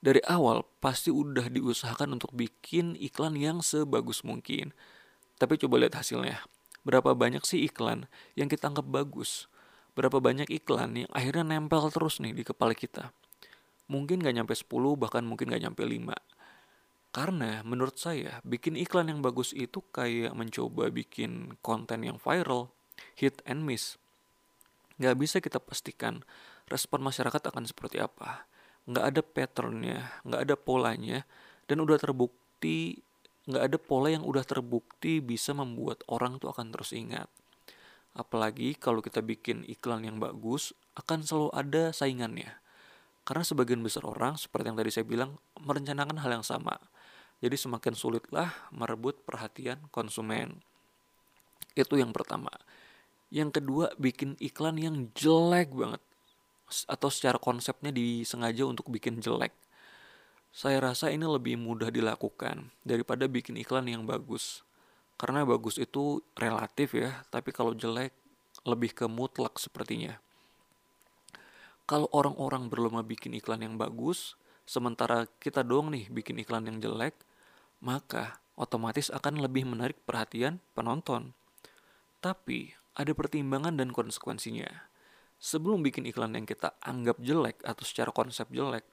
dari 0.00 0.24
awal 0.24 0.64
pasti 0.80 1.12
udah 1.12 1.52
diusahakan 1.52 2.16
untuk 2.16 2.32
bikin 2.32 2.96
iklan 2.96 3.36
yang 3.36 3.60
sebagus 3.60 4.24
mungkin. 4.24 4.72
Tapi 5.36 5.60
coba 5.60 5.80
lihat 5.80 6.00
hasilnya. 6.00 6.40
Berapa 6.80 7.12
banyak 7.12 7.44
sih 7.44 7.68
iklan 7.68 8.08
yang 8.32 8.48
kita 8.48 8.72
anggap 8.72 8.88
bagus? 8.88 9.48
Berapa 9.92 10.16
banyak 10.16 10.48
iklan 10.48 11.04
yang 11.04 11.10
akhirnya 11.12 11.44
nempel 11.44 11.92
terus 11.92 12.16
nih 12.24 12.32
di 12.32 12.42
kepala 12.44 12.72
kita? 12.72 13.12
Mungkin 13.92 14.24
gak 14.24 14.32
nyampe 14.32 14.56
10, 14.56 14.96
bahkan 14.96 15.20
mungkin 15.20 15.52
gak 15.52 15.60
nyampe 15.60 15.84
5. 15.84 16.16
Karena 17.10 17.60
menurut 17.66 18.00
saya, 18.00 18.40
bikin 18.46 18.80
iklan 18.80 19.12
yang 19.12 19.20
bagus 19.20 19.52
itu 19.52 19.84
kayak 19.92 20.32
mencoba 20.32 20.88
bikin 20.88 21.58
konten 21.60 22.06
yang 22.06 22.16
viral, 22.16 22.72
hit 23.18 23.44
and 23.44 23.66
miss. 23.68 24.00
Gak 24.96 25.18
bisa 25.20 25.42
kita 25.44 25.60
pastikan 25.60 26.24
respon 26.70 27.02
masyarakat 27.04 27.42
akan 27.50 27.66
seperti 27.66 27.98
apa 27.98 28.48
nggak 28.88 29.04
ada 29.04 29.20
patternnya 29.20 29.98
nggak 30.24 30.40
ada 30.48 30.54
polanya 30.56 31.18
dan 31.68 31.80
udah 31.84 32.00
terbukti 32.00 33.00
nggak 33.50 33.64
ada 33.72 33.78
pola 33.82 34.12
yang 34.12 34.22
udah 34.22 34.44
terbukti 34.46 35.18
bisa 35.18 35.56
membuat 35.56 36.06
orang 36.06 36.38
tuh 36.38 36.52
akan 36.52 36.70
terus 36.70 36.94
ingat. 36.94 37.26
Apalagi 38.14 38.78
kalau 38.78 39.02
kita 39.02 39.22
bikin 39.22 39.66
iklan 39.66 40.06
yang 40.06 40.22
bagus 40.22 40.70
akan 40.98 41.26
selalu 41.26 41.50
ada 41.54 41.82
saingannya. 41.90 42.52
Karena 43.26 43.46
sebagian 43.46 43.80
besar 43.80 44.06
orang 44.06 44.38
seperti 44.38 44.70
yang 44.70 44.78
tadi 44.78 44.90
saya 44.90 45.06
bilang 45.06 45.38
merencanakan 45.58 46.18
hal 46.22 46.30
yang 46.40 46.46
sama. 46.46 46.76
Jadi 47.40 47.56
semakin 47.56 47.94
sulitlah 47.96 48.52
merebut 48.74 49.22
perhatian 49.24 49.80
konsumen. 49.88 50.60
Itu 51.72 51.96
yang 51.96 52.12
pertama. 52.12 52.50
Yang 53.30 53.62
kedua 53.62 53.94
bikin 53.96 54.34
iklan 54.42 54.76
yang 54.76 54.96
jelek 55.14 55.70
banget 55.72 56.02
atau 56.86 57.08
secara 57.10 57.36
konsepnya 57.36 57.90
disengaja 57.90 58.64
untuk 58.66 58.88
bikin 58.88 59.18
jelek. 59.18 59.52
Saya 60.50 60.82
rasa 60.82 61.14
ini 61.14 61.22
lebih 61.26 61.54
mudah 61.54 61.94
dilakukan 61.94 62.74
daripada 62.82 63.30
bikin 63.30 63.54
iklan 63.58 63.86
yang 63.86 64.02
bagus. 64.02 64.66
Karena 65.14 65.46
bagus 65.46 65.78
itu 65.78 66.24
relatif 66.34 66.96
ya, 66.96 67.22
tapi 67.30 67.54
kalau 67.54 67.76
jelek 67.76 68.10
lebih 68.66 68.90
ke 68.96 69.06
mutlak 69.06 69.60
sepertinya. 69.62 70.18
Kalau 71.86 72.06
orang-orang 72.10 72.70
berlomba 72.70 73.02
bikin 73.06 73.34
iklan 73.38 73.62
yang 73.62 73.74
bagus, 73.78 74.34
sementara 74.66 75.26
kita 75.42 75.62
doang 75.62 75.90
nih 75.90 76.06
bikin 76.10 76.38
iklan 76.38 76.66
yang 76.66 76.78
jelek, 76.78 77.14
maka 77.82 78.38
otomatis 78.54 79.10
akan 79.10 79.42
lebih 79.42 79.66
menarik 79.66 79.98
perhatian 80.06 80.58
penonton. 80.74 81.34
Tapi 82.20 82.74
ada 82.98 83.12
pertimbangan 83.14 83.74
dan 83.78 83.94
konsekuensinya 83.94 84.89
sebelum 85.40 85.80
bikin 85.80 86.04
iklan 86.04 86.36
yang 86.36 86.44
kita 86.44 86.76
anggap 86.84 87.16
jelek 87.18 87.64
atau 87.64 87.82
secara 87.82 88.12
konsep 88.12 88.46
jelek, 88.52 88.84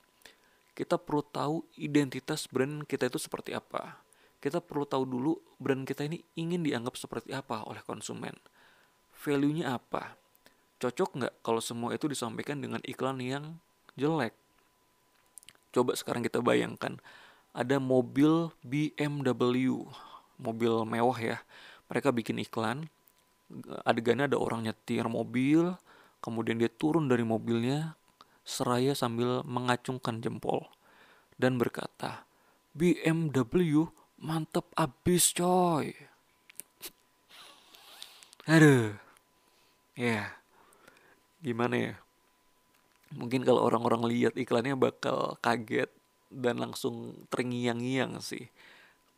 kita 0.71 0.95
perlu 0.95 1.21
tahu 1.27 1.67
identitas 1.75 2.47
brand 2.47 2.87
kita 2.87 3.11
itu 3.11 3.19
seperti 3.19 3.51
apa. 3.51 3.99
Kita 4.39 4.63
perlu 4.63 4.87
tahu 4.87 5.03
dulu 5.03 5.35
brand 5.59 5.83
kita 5.83 6.07
ini 6.07 6.23
ingin 6.39 6.63
dianggap 6.63 6.95
seperti 6.95 7.35
apa 7.35 7.67
oleh 7.67 7.83
konsumen. 7.83 8.33
Value-nya 9.19 9.75
apa? 9.75 10.15
Cocok 10.79 11.09
nggak 11.19 11.33
kalau 11.43 11.59
semua 11.59 11.91
itu 11.91 12.07
disampaikan 12.07 12.63
dengan 12.63 12.79
iklan 12.87 13.19
yang 13.19 13.59
jelek? 13.99 14.31
Coba 15.73 15.97
sekarang 15.97 16.23
kita 16.23 16.39
bayangkan, 16.39 17.01
ada 17.51 17.81
mobil 17.81 18.53
BMW, 18.61 19.83
mobil 20.37 20.73
mewah 20.85 21.17
ya. 21.17 21.37
Mereka 21.89 22.13
bikin 22.13 22.37
iklan, 22.37 22.85
adegannya 23.81 24.29
ada 24.29 24.37
orang 24.37 24.69
nyetir 24.69 25.09
mobil, 25.09 25.73
Kemudian 26.19 26.57
dia 26.57 26.69
turun 26.71 27.05
dari 27.07 27.21
mobilnya 27.21 27.95
seraya 28.47 28.95
sambil 28.95 29.43
mengacungkan 29.43 30.23
jempol 30.23 30.71
dan 31.35 31.59
berkata, 31.59 32.25
BMW 32.73 33.89
mantep 34.17 34.65
abis 34.73 35.35
coy. 35.35 35.93
Aduh, 38.47 38.95
ya, 39.93 40.31
gimana 41.43 41.75
ya? 41.75 41.93
Mungkin 43.11 43.43
kalau 43.43 43.67
orang-orang 43.67 44.07
lihat 44.07 44.33
iklannya 44.39 44.79
bakal 44.79 45.35
kaget 45.43 45.91
dan 46.31 46.59
langsung 46.59 47.27
terngiang-ngiang 47.31 48.19
sih. 48.23 48.47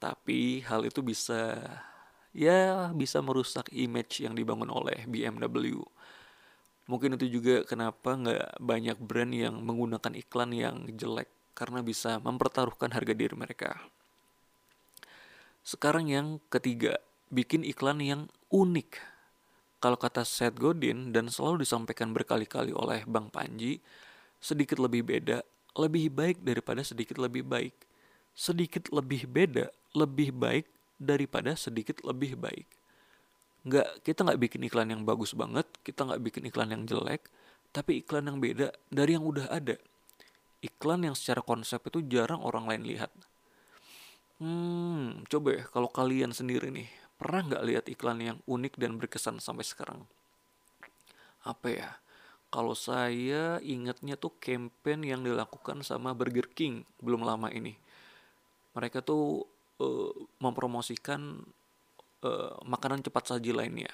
Tapi 0.01 0.65
hal 0.65 0.87
itu 0.87 1.05
bisa, 1.05 1.57
ya 2.33 2.89
bisa 2.93 3.21
merusak 3.21 3.69
image 3.73 4.25
yang 4.25 4.33
dibangun 4.33 4.71
oleh 4.73 5.05
BMW 5.05 5.83
Mungkin 6.89 7.21
itu 7.21 7.37
juga 7.37 7.61
kenapa 7.69 8.17
nggak 8.17 8.57
banyak 8.57 8.97
brand 8.97 9.29
yang 9.29 9.61
menggunakan 9.61 10.09
iklan 10.25 10.49
yang 10.57 10.89
jelek 10.89 11.29
karena 11.53 11.85
bisa 11.85 12.17
mempertaruhkan 12.17 12.89
harga 12.89 13.13
diri 13.13 13.37
mereka. 13.37 13.77
Sekarang 15.61 16.09
yang 16.09 16.41
ketiga, 16.49 16.97
bikin 17.29 17.61
iklan 17.61 18.01
yang 18.01 18.21
unik. 18.49 18.97
Kalau 19.77 20.01
kata 20.01 20.25
Seth 20.25 20.57
Godin 20.57 21.13
dan 21.13 21.29
selalu 21.29 21.61
disampaikan 21.61 22.09
berkali-kali 22.09 22.73
oleh 22.73 23.05
Bang 23.05 23.29
Panji, 23.29 23.77
sedikit 24.41 24.81
lebih 24.81 25.05
beda, 25.05 25.45
lebih 25.77 26.09
baik 26.09 26.41
daripada 26.41 26.81
sedikit 26.81 27.21
lebih 27.21 27.45
baik. 27.45 27.77
Sedikit 28.33 28.89
lebih 28.89 29.29
beda, 29.29 29.69
lebih 29.93 30.33
baik 30.33 30.65
daripada 30.97 31.53
sedikit 31.53 32.01
lebih 32.01 32.33
baik 32.33 32.78
nggak 33.67 34.07
kita 34.07 34.23
nggak 34.23 34.39
bikin 34.39 34.61
iklan 34.67 34.87
yang 34.87 35.03
bagus 35.03 35.35
banget 35.35 35.67
kita 35.83 36.07
nggak 36.07 36.21
bikin 36.23 36.47
iklan 36.47 36.71
yang 36.71 36.83
jelek 36.87 37.27
tapi 37.69 38.01
iklan 38.01 38.25
yang 38.25 38.41
beda 38.41 38.73
dari 38.89 39.13
yang 39.13 39.25
udah 39.25 39.49
ada. 39.49 39.77
Iklan 40.59 41.05
yang 41.05 41.15
secara 41.15 41.39
konsep 41.39 41.79
itu 41.87 42.03
jarang 42.09 42.41
orang 42.41 42.65
lain 42.67 42.83
lihat. 42.83 43.13
Hmm 44.41 45.23
coba 45.27 45.61
ya 45.61 45.63
kalau 45.67 45.91
kalian 45.91 46.31
sendiri 46.31 46.71
nih 46.71 46.87
pernah 47.19 47.43
nggak 47.43 47.63
lihat 47.67 47.85
iklan 47.91 48.19
yang 48.23 48.37
unik 48.47 48.73
dan 48.79 48.97
berkesan 48.97 49.37
sampai 49.39 49.63
sekarang? 49.67 50.03
Apa 51.45 51.67
ya? 51.69 51.89
Kalau 52.49 52.73
saya 52.73 53.61
ingatnya 53.61 54.17
tuh 54.17 54.33
campaign 54.41 55.05
yang 55.05 55.21
dilakukan 55.21 55.85
sama 55.85 56.17
Burger 56.17 56.49
King 56.49 56.81
belum 56.97 57.21
lama 57.21 57.53
ini. 57.53 57.77
Mereka 58.73 59.05
tuh 59.05 59.45
uh, 59.77 60.11
mempromosikan 60.41 61.45
uh, 62.23 62.55
makanan 62.65 63.03
cepat 63.05 63.35
saji 63.35 63.51
lainnya. 63.55 63.91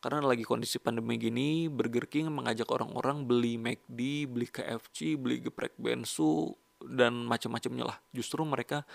Karena 0.00 0.24
lagi 0.24 0.48
kondisi 0.48 0.80
pandemi 0.80 1.20
gini, 1.20 1.68
Burger 1.68 2.08
King 2.08 2.32
mengajak 2.32 2.72
orang-orang 2.72 3.28
beli 3.28 3.60
McD, 3.60 4.24
beli 4.24 4.48
KFC, 4.48 5.20
beli 5.20 5.44
geprek 5.44 5.76
bensu, 5.76 6.56
dan 6.80 7.28
macam-macamnya 7.28 7.84
lah. 7.84 7.98
Justru 8.16 8.40
mereka 8.48 8.88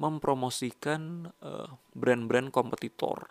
mempromosikan 0.00 1.28
uh, 1.44 1.68
brand-brand 1.92 2.48
kompetitor. 2.48 3.28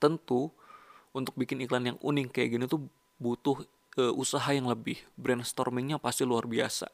Tentu, 0.00 0.48
untuk 1.12 1.36
bikin 1.36 1.64
iklan 1.64 1.84
yang 1.92 1.98
unik 2.00 2.32
kayak 2.32 2.50
gini 2.56 2.64
tuh 2.64 2.88
butuh 3.20 3.60
uh, 4.00 4.12
usaha 4.16 4.48
yang 4.52 4.72
lebih. 4.72 5.00
Brainstormingnya 5.20 6.00
pasti 6.00 6.24
luar 6.24 6.48
biasa. 6.48 6.88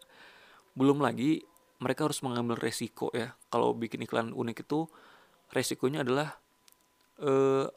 Belum 0.75 0.99
lagi, 0.99 1.43
mereka 1.83 2.11
harus 2.11 2.23
mengambil 2.27 2.59
resiko 2.59 3.11
ya. 3.15 3.35
Kalau 3.51 3.71
bikin 3.75 4.03
iklan 4.07 4.35
unik 4.35 4.67
itu, 4.67 4.87
resikonya 5.52 6.02
adalah 6.02 6.35
uh, 7.21 7.68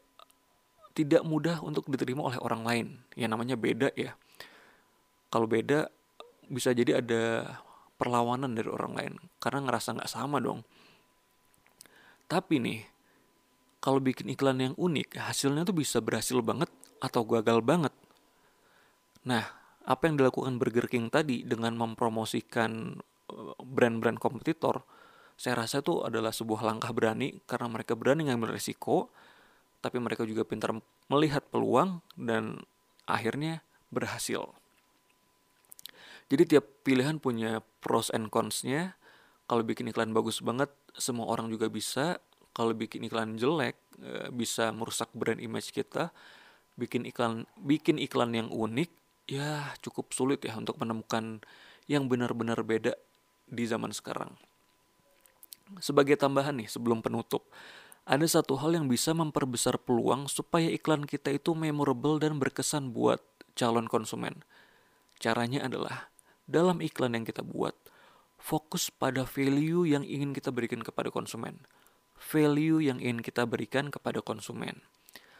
tidak 0.95 1.21
mudah 1.27 1.59
untuk 1.59 1.91
diterima 1.91 2.23
oleh 2.31 2.39
orang 2.39 2.61
lain. 2.63 2.87
Ya 3.19 3.27
namanya 3.27 3.59
beda 3.59 3.91
ya. 3.99 4.15
Kalau 5.27 5.45
beda 5.45 5.91
bisa 6.47 6.71
jadi 6.71 7.03
ada 7.03 7.59
perlawanan 7.99 8.55
dari 8.55 8.71
orang 8.71 8.93
lain 8.95 9.13
karena 9.43 9.67
ngerasa 9.67 9.99
nggak 9.99 10.11
sama 10.11 10.39
dong. 10.39 10.63
Tapi 12.25 12.57
nih, 12.57 12.81
kalau 13.83 14.01
bikin 14.01 14.33
iklan 14.33 14.57
yang 14.57 14.75
unik, 14.79 15.19
hasilnya 15.19 15.61
tuh 15.61 15.77
bisa 15.77 16.01
berhasil 16.01 16.41
banget 16.41 16.71
atau 16.97 17.21
gagal 17.21 17.61
banget. 17.61 17.93
Nah, 19.29 19.45
apa 19.85 20.09
yang 20.09 20.17
dilakukan 20.17 20.57
Burger 20.57 20.89
King 20.89 21.13
tadi 21.13 21.45
dengan 21.45 21.77
mempromosikan 21.77 22.97
eh, 23.29 23.53
brand-brand 23.61 24.17
kompetitor, 24.17 24.81
saya 25.35 25.59
rasa 25.59 25.83
itu 25.83 26.03
adalah 26.03 26.31
sebuah 26.31 26.63
langkah 26.63 26.95
berani 26.95 27.43
karena 27.43 27.67
mereka 27.67 27.93
berani 27.93 28.31
ngambil 28.31 28.55
resiko 28.55 29.11
tapi 29.85 30.01
mereka 30.01 30.25
juga 30.25 30.41
pintar 30.41 30.73
melihat 31.13 31.45
peluang 31.53 32.01
dan 32.17 32.65
akhirnya 33.05 33.61
berhasil. 33.93 34.49
Jadi 36.25 36.57
tiap 36.57 36.65
pilihan 36.81 37.21
punya 37.21 37.61
pros 37.85 38.09
and 38.09 38.33
cons-nya. 38.33 38.97
Kalau 39.45 39.61
bikin 39.61 39.93
iklan 39.93 40.09
bagus 40.09 40.41
banget, 40.41 40.73
semua 40.97 41.29
orang 41.29 41.53
juga 41.53 41.69
bisa. 41.69 42.17
Kalau 42.57 42.73
bikin 42.73 43.05
iklan 43.05 43.37
jelek, 43.37 43.77
eh, 44.01 44.33
bisa 44.33 44.73
merusak 44.73 45.13
brand 45.13 45.37
image 45.37 45.69
kita. 45.69 46.09
Bikin 46.81 47.05
iklan 47.05 47.45
bikin 47.61 48.01
iklan 48.01 48.33
yang 48.33 48.49
unik, 48.49 48.89
ya 49.29 49.69
cukup 49.85 50.11
sulit 50.17 50.41
ya 50.41 50.57
untuk 50.57 50.81
menemukan 50.81 51.45
yang 51.85 52.09
benar-benar 52.09 52.57
beda 52.65 52.97
di 53.45 53.63
zaman 53.69 53.93
sekarang. 53.93 54.33
Sebagai 55.81 56.13
tambahan 56.15 56.61
nih 56.61 56.69
sebelum 56.69 57.01
penutup, 57.01 57.49
ada 58.05 58.25
satu 58.29 58.53
hal 58.61 58.77
yang 58.77 58.85
bisa 58.85 59.17
memperbesar 59.17 59.81
peluang 59.81 60.29
supaya 60.29 60.69
iklan 60.69 61.09
kita 61.09 61.33
itu 61.33 61.57
memorable 61.57 62.21
dan 62.21 62.37
berkesan 62.37 62.93
buat 62.93 63.17
calon 63.57 63.89
konsumen. 63.89 64.45
Caranya 65.17 65.65
adalah 65.65 66.13
dalam 66.45 66.85
iklan 66.85 67.17
yang 67.17 67.25
kita 67.25 67.41
buat, 67.41 67.73
fokus 68.37 68.93
pada 68.93 69.25
value 69.25 69.89
yang 69.89 70.05
ingin 70.05 70.37
kita 70.37 70.53
berikan 70.53 70.85
kepada 70.85 71.09
konsumen. 71.09 71.65
Value 72.13 72.77
yang 72.77 73.01
ingin 73.01 73.25
kita 73.25 73.49
berikan 73.49 73.89
kepada 73.89 74.21
konsumen. 74.21 74.85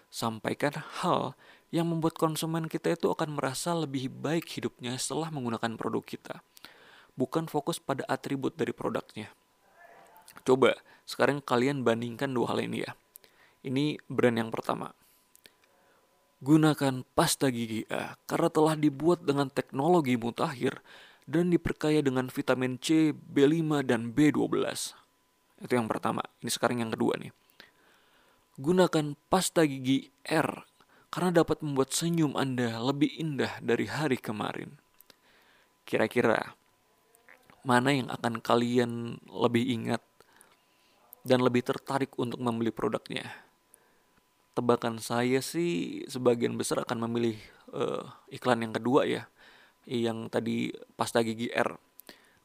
Sampaikan 0.09 0.81
hal 1.05 1.37
yang 1.69 1.85
membuat 1.85 2.17
konsumen 2.17 2.65
kita 2.65 2.97
itu 2.97 3.13
akan 3.13 3.37
merasa 3.37 3.77
lebih 3.77 4.09
baik 4.09 4.49
hidupnya 4.57 4.97
setelah 4.97 5.29
menggunakan 5.29 5.77
produk 5.77 6.01
kita. 6.01 6.41
Bukan 7.13 7.45
fokus 7.45 7.77
pada 7.77 8.01
atribut 8.09 8.57
dari 8.57 8.73
produknya. 8.73 9.29
Coba 10.43 10.75
sekarang 11.05 11.39
kalian 11.39 11.85
bandingkan 11.85 12.33
dua 12.33 12.51
hal 12.51 12.65
ini 12.65 12.83
ya. 12.83 12.91
Ini 13.63 14.01
brand 14.09 14.37
yang 14.37 14.51
pertama. 14.51 14.91
Gunakan 16.43 17.07
pasta 17.15 17.47
gigi 17.49 17.87
A 17.87 18.19
karena 18.27 18.49
telah 18.51 18.75
dibuat 18.75 19.23
dengan 19.23 19.49
teknologi 19.49 20.19
mutakhir 20.19 20.83
dan 21.25 21.49
diperkaya 21.49 22.05
dengan 22.05 22.29
vitamin 22.29 22.77
C, 22.77 23.13
B5, 23.13 23.81
dan 23.87 24.13
B12. 24.13 24.53
Itu 25.61 25.73
yang 25.73 25.89
pertama. 25.89 26.21
Ini 26.45 26.51
sekarang 26.53 26.85
yang 26.85 26.93
kedua 26.93 27.17
nih. 27.17 27.33
Gunakan 28.61 29.17
pasta 29.27 29.65
gigi 29.65 30.13
R 30.29 30.63
karena 31.09 31.41
dapat 31.41 31.63
membuat 31.65 31.95
senyum 31.95 32.37
Anda 32.37 32.77
lebih 32.77 33.09
indah 33.17 33.59
dari 33.63 33.89
hari 33.89 34.19
kemarin. 34.19 34.77
Kira-kira 35.87 36.53
mana 37.65 37.89
yang 37.89 38.11
akan 38.13 38.43
kalian 38.43 39.17
lebih 39.25 39.65
ingat 39.65 40.03
dan 41.25 41.41
lebih 41.41 41.65
tertarik 41.65 42.13
untuk 42.21 42.37
membeli 42.37 42.69
produknya? 42.69 43.45
tebakan 44.55 45.03
saya 45.03 45.43
sih 45.43 46.01
sebagian 46.07 46.55
besar 46.55 46.87
akan 46.87 47.05
memilih 47.05 47.35
uh, 47.75 48.07
iklan 48.31 48.63
yang 48.63 48.71
kedua 48.71 49.03
ya, 49.03 49.27
yang 49.83 50.31
tadi 50.31 50.71
pasta 50.95 51.19
gigi 51.19 51.51
R. 51.51 51.75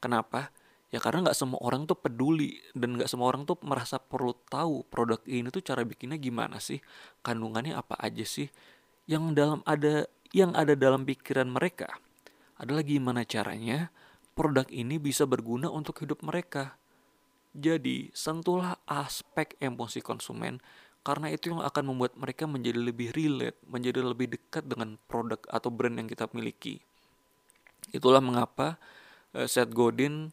Kenapa? 0.02 0.50
Ya 0.90 0.98
karena 0.98 1.30
nggak 1.30 1.38
semua 1.38 1.62
orang 1.62 1.86
tuh 1.86 1.94
peduli 1.94 2.58
dan 2.74 2.98
nggak 2.98 3.06
semua 3.06 3.30
orang 3.30 3.46
tuh 3.46 3.54
merasa 3.62 4.02
perlu 4.02 4.34
tahu 4.50 4.82
produk 4.90 5.22
ini 5.22 5.46
tuh 5.54 5.62
cara 5.62 5.86
bikinnya 5.86 6.18
gimana 6.18 6.58
sih, 6.58 6.82
kandungannya 7.22 7.78
apa 7.78 7.94
aja 8.02 8.26
sih, 8.26 8.50
yang 9.06 9.30
dalam 9.30 9.62
ada 9.62 10.10
yang 10.34 10.50
ada 10.58 10.74
dalam 10.74 11.06
pikiran 11.06 11.46
mereka 11.46 11.94
adalah 12.58 12.82
gimana 12.82 13.22
caranya 13.22 13.94
produk 14.34 14.66
ini 14.66 14.98
bisa 14.98 15.30
berguna 15.30 15.70
untuk 15.70 16.02
hidup 16.02 16.26
mereka. 16.26 16.79
Jadi, 17.50 18.14
sentuhlah 18.14 18.78
aspek 18.86 19.58
emosi 19.58 19.98
konsumen 19.98 20.62
karena 21.00 21.32
itu 21.32 21.50
yang 21.50 21.64
akan 21.64 21.90
membuat 21.90 22.12
mereka 22.14 22.44
menjadi 22.44 22.76
lebih 22.76 23.10
relate, 23.16 23.56
menjadi 23.64 24.04
lebih 24.04 24.36
dekat 24.36 24.68
dengan 24.68 25.00
produk 25.08 25.40
atau 25.48 25.72
brand 25.72 25.96
yang 25.96 26.06
kita 26.06 26.28
miliki. 26.36 26.84
Itulah 27.90 28.20
mengapa 28.20 28.76
uh, 29.32 29.48
Seth 29.48 29.72
Godin 29.72 30.30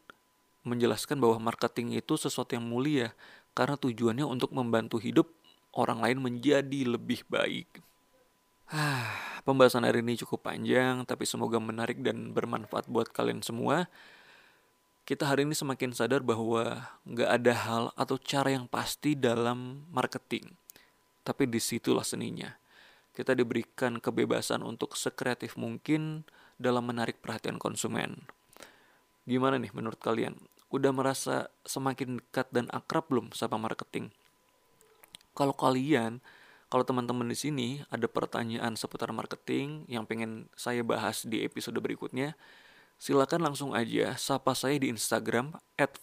menjelaskan 0.67 1.17
bahwa 1.23 1.39
marketing 1.39 1.95
itu 1.95 2.19
sesuatu 2.19 2.53
yang 2.53 2.67
mulia 2.67 3.15
karena 3.55 3.79
tujuannya 3.79 4.27
untuk 4.27 4.51
membantu 4.51 4.99
hidup 4.99 5.31
orang 5.71 6.03
lain 6.03 6.19
menjadi 6.19 6.81
lebih 6.83 7.23
baik. 7.31 7.79
Ah, 8.67 9.39
pembahasan 9.47 9.87
hari 9.87 10.03
ini 10.03 10.19
cukup 10.19 10.51
panjang, 10.51 11.07
tapi 11.07 11.23
semoga 11.23 11.55
menarik 11.55 12.03
dan 12.03 12.35
bermanfaat 12.35 12.91
buat 12.91 13.07
kalian 13.15 13.39
semua 13.39 13.87
kita 15.07 15.23
hari 15.23 15.47
ini 15.47 15.55
semakin 15.55 15.95
sadar 15.95 16.19
bahwa 16.19 16.83
nggak 17.07 17.29
ada 17.31 17.53
hal 17.55 17.83
atau 17.95 18.19
cara 18.19 18.51
yang 18.51 18.67
pasti 18.67 19.15
dalam 19.15 19.87
marketing. 19.87 20.51
Tapi 21.23 21.47
di 21.47 21.63
situlah 21.63 22.03
seninya. 22.03 22.51
Kita 23.15 23.31
diberikan 23.31 24.03
kebebasan 24.03 24.67
untuk 24.67 24.99
sekreatif 24.99 25.55
mungkin 25.55 26.27
dalam 26.59 26.91
menarik 26.91 27.23
perhatian 27.23 27.55
konsumen. 27.55 28.27
Gimana 29.23 29.55
nih 29.55 29.71
menurut 29.71 29.95
kalian? 30.03 30.35
Udah 30.75 30.91
merasa 30.91 31.47
semakin 31.63 32.19
dekat 32.19 32.51
dan 32.51 32.67
akrab 32.75 33.07
belum 33.07 33.31
sama 33.31 33.55
marketing? 33.55 34.11
Kalau 35.31 35.55
kalian, 35.55 36.19
kalau 36.67 36.83
teman-teman 36.83 37.31
di 37.31 37.37
sini 37.39 37.67
ada 37.87 38.11
pertanyaan 38.11 38.75
seputar 38.75 39.15
marketing 39.15 39.87
yang 39.87 40.03
pengen 40.03 40.51
saya 40.59 40.83
bahas 40.83 41.23
di 41.23 41.47
episode 41.47 41.79
berikutnya, 41.79 42.35
silakan 42.97 43.45
langsung 43.49 43.71
aja 43.77 44.17
sapa 44.17 44.57
saya 44.57 44.81
di 44.81 44.89
Instagram 44.89 45.53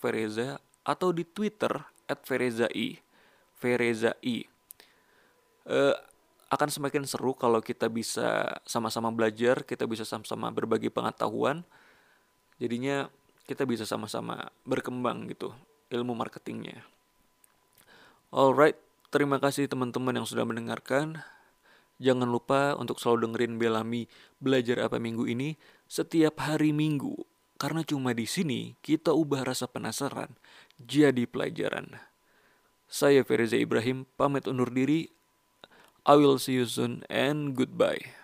@vereza 0.00 0.62
atau 0.86 1.10
di 1.10 1.26
Twitter 1.26 1.70
@verezai. 2.06 3.02
Verezai. 3.58 4.38
Uh, 5.64 5.96
akan 6.52 6.68
semakin 6.70 7.02
seru 7.02 7.34
kalau 7.34 7.58
kita 7.58 7.90
bisa 7.90 8.60
sama-sama 8.62 9.10
belajar, 9.10 9.66
kita 9.66 9.88
bisa 9.90 10.06
sama-sama 10.06 10.52
berbagi 10.54 10.92
pengetahuan. 10.92 11.66
Jadinya 12.62 13.10
kita 13.44 13.66
bisa 13.66 13.82
sama-sama 13.84 14.48
berkembang 14.62 15.26
gitu 15.28 15.50
ilmu 15.90 16.14
marketingnya. 16.14 16.86
Alright, 18.34 18.78
terima 19.14 19.38
kasih 19.38 19.70
teman-teman 19.70 20.14
yang 20.14 20.26
sudah 20.26 20.42
mendengarkan. 20.42 21.22
Jangan 22.02 22.26
lupa 22.26 22.74
untuk 22.74 22.98
selalu 22.98 23.30
dengerin 23.30 23.54
Belami 23.58 24.02
belajar 24.42 24.82
apa 24.82 24.98
minggu 24.98 25.30
ini 25.30 25.54
setiap 25.86 26.42
hari 26.42 26.74
minggu. 26.74 27.14
Karena 27.54 27.86
cuma 27.86 28.10
di 28.10 28.26
sini 28.26 28.74
kita 28.82 29.14
ubah 29.14 29.46
rasa 29.46 29.70
penasaran 29.70 30.34
jadi 30.82 31.24
pelajaran. 31.30 32.02
Saya 32.90 33.22
Firza 33.22 33.56
Ibrahim, 33.56 34.06
pamit 34.18 34.50
undur 34.50 34.70
diri. 34.70 35.10
I 36.04 36.14
will 36.20 36.36
see 36.36 36.58
you 36.60 36.68
soon 36.68 37.06
and 37.08 37.56
goodbye. 37.56 38.23